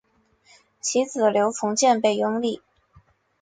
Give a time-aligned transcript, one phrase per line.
[0.81, 2.63] 其子刘从谏被拥立。